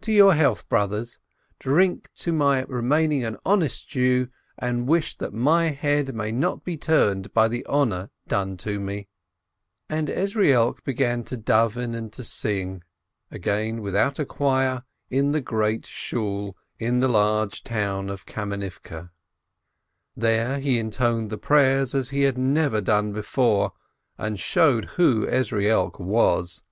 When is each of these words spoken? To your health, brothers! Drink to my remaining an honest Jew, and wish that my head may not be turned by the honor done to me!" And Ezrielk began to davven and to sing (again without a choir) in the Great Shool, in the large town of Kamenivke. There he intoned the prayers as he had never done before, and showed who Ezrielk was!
To 0.00 0.10
your 0.10 0.32
health, 0.32 0.66
brothers! 0.70 1.18
Drink 1.58 2.08
to 2.14 2.32
my 2.32 2.62
remaining 2.62 3.22
an 3.24 3.36
honest 3.44 3.86
Jew, 3.90 4.30
and 4.56 4.88
wish 4.88 5.14
that 5.18 5.34
my 5.34 5.68
head 5.68 6.14
may 6.14 6.32
not 6.32 6.64
be 6.64 6.78
turned 6.78 7.30
by 7.34 7.48
the 7.48 7.62
honor 7.66 8.08
done 8.26 8.56
to 8.64 8.80
me!" 8.80 9.08
And 9.90 10.08
Ezrielk 10.08 10.82
began 10.82 11.24
to 11.24 11.36
davven 11.36 11.94
and 11.94 12.10
to 12.14 12.24
sing 12.24 12.84
(again 13.30 13.82
without 13.82 14.18
a 14.18 14.24
choir) 14.24 14.84
in 15.10 15.32
the 15.32 15.42
Great 15.42 15.84
Shool, 15.84 16.56
in 16.78 17.00
the 17.00 17.08
large 17.08 17.62
town 17.62 18.08
of 18.08 18.24
Kamenivke. 18.24 19.10
There 20.16 20.58
he 20.58 20.78
intoned 20.78 21.28
the 21.28 21.36
prayers 21.36 21.94
as 21.94 22.08
he 22.08 22.22
had 22.22 22.38
never 22.38 22.80
done 22.80 23.12
before, 23.12 23.72
and 24.16 24.40
showed 24.40 24.86
who 24.96 25.26
Ezrielk 25.26 26.00
was! 26.00 26.62